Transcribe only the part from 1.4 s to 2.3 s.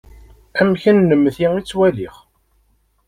i ttwaliɣ.